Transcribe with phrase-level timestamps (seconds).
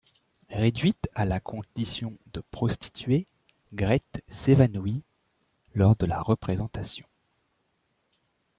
[0.49, 3.27] Réduite à la condition de prostituée,
[3.75, 5.03] Grete s'évanouit
[5.75, 7.05] lors de la représentation.